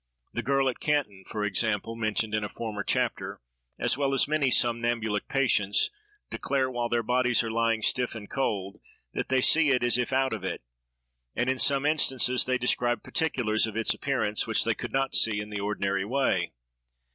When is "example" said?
1.43-1.95